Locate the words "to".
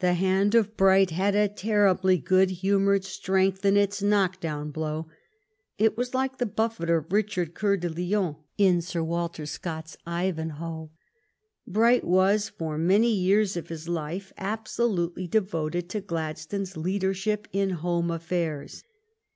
15.90-16.00